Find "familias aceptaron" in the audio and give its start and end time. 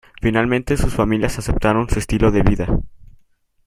0.95-1.87